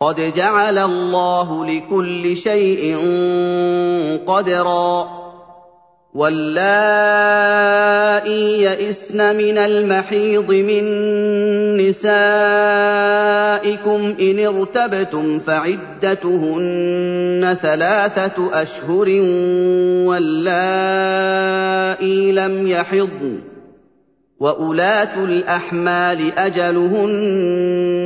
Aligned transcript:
قد 0.00 0.32
جعل 0.36 0.78
الله 0.78 1.66
لكل 1.66 2.36
شيء 2.36 2.98
قدرا. 4.26 5.08
واللائي 6.14 6.62
يئسن 8.62 9.36
من 9.36 9.58
المحيض 9.58 10.52
من 10.52 10.84
نسائكم 11.76 12.14
إن 14.20 14.46
ارتبتم 14.46 15.38
فعدتهن 15.38 17.56
ثلاثة 17.62 18.62
أشهر 18.62 19.08
واللائي 20.08 22.32
لم 22.32 22.66
يحضن. 22.66 23.38
واولات 24.40 25.16
الأحمال 25.16 26.38
أجلهن 26.38 28.05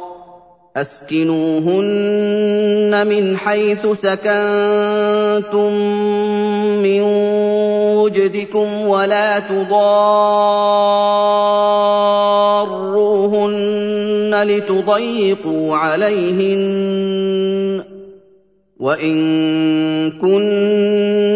أسكنوهن 0.77 1.87
من 3.07 3.37
حيث 3.37 3.87
سكنتم 4.01 5.73
من 6.83 7.01
وجدكم 7.99 8.87
ولا 8.87 9.39
تضاروهن 9.39 9.71
لتضيقوا 14.43 15.77
عليهن. 15.77 17.11
وإن 18.79 20.11
كن 20.11 20.41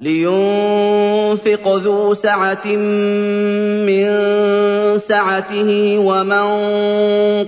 لينفق 0.00 1.64
ذو 1.66 2.14
سعة 2.14 2.66
من 3.86 4.08
سعته 4.98 5.98
ومن 5.98 6.46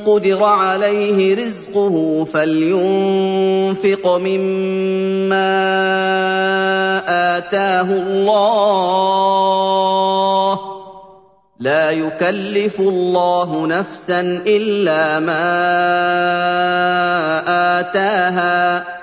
قدر 0.06 0.43
عليه 0.44 1.47
رزقه 1.47 2.25
فلينفق 2.33 4.06
مما 4.16 5.50
آتاه 7.38 7.83
الله. 7.83 8.41
لا 11.61 11.91
يكلف 11.91 12.81
الله 12.81 13.67
نفسا 13.67 14.43
إلا 14.47 15.19
ما 15.21 15.50
آتاها. 17.81 19.00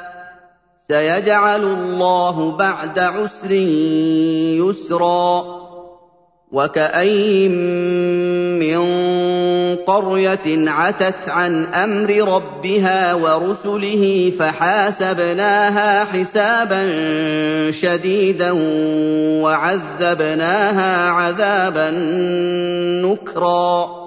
سيجعل 0.88 1.64
الله 1.64 2.52
بعد 2.52 3.00
عسر 3.00 3.52
يسرا 4.62 5.46
وكاين 6.52 7.52
من 8.60 8.80
قرية 9.76 10.70
عتت 10.70 11.30
عن 11.30 11.66
أمر 11.66 12.36
ربها 12.36 13.14
ورسله 13.14 14.34
فحاسبناها 14.40 16.06
حسابا 16.06 16.92
شديدا 17.72 18.52
وعذبناها 19.44 21.10
عذابا 21.10 21.92
نكرا 23.06 24.07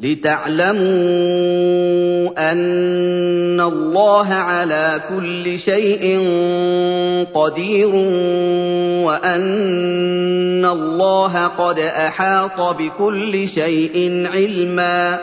لِتَعْلَمُوا 0.00 0.90
أَنَّ 2.52 3.60
اللَّهَ 3.60 4.28
عَلَىٰ 4.34 5.00
كُلِّ 5.10 5.58
شَيْءٍ 5.58 6.02
قَدِيرٌ 7.34 7.90
وَأَنَّ 9.04 10.64
اللَّهَ 10.64 11.46
قَدْ 11.46 11.78
أَحَاطَ 11.78 12.76
بِكُلِّ 12.78 13.48
شَيْءٍ 13.48 14.26
عِلْمًا 14.34 15.18